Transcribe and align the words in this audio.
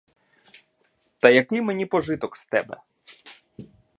Та 1.19 1.29
який 1.29 1.61
мені 1.61 1.85
пожиток 1.85 2.35
з 2.35 2.45
тебе? 2.45 2.77